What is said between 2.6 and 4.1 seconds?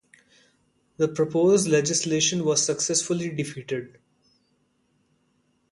successfully defeated.